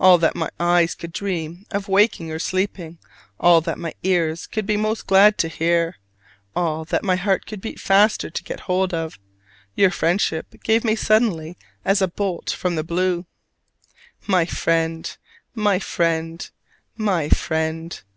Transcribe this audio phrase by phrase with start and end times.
[0.00, 2.98] All that my eyes could dream of waking or sleeping,
[3.38, 5.98] all that my ears could be most glad to hear,
[6.56, 9.20] all that my heart could beat faster to get hold of
[9.76, 13.24] your friendship gave me suddenly as a bolt from the blue.
[14.26, 15.16] My friend,
[15.54, 16.50] my friend,
[16.96, 18.02] my friend!